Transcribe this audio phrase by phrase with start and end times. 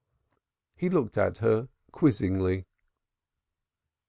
[0.75, 2.65] He looked at her quizzingly.